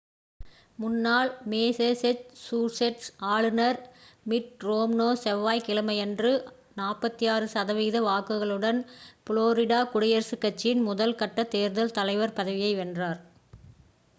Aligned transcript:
முன்னாள் 0.79 1.31
மேசேச்சூஸெட்ஸ் 1.49 3.09
ஆளுனர் 3.31 3.79
Mitt 4.25 4.63
Romney 4.63 5.09
செவ்வாய் 5.21 5.63
கிழமையன்று 5.67 6.31
46 6.79 7.51
சதவிகித 7.53 8.01
வாக்குகளுடன் 8.07 8.81
ஃப்ளோரிடா 9.23 9.81
குடியரசு 9.91 10.37
கட்சியின் 10.39 10.83
முதல் 10.87 11.17
கட்ட 11.17 11.49
தேர்தல் 11.55 11.95
தலைவர் 11.99 12.37
பதவியை 12.37 12.73
வென்றார் 12.75 13.21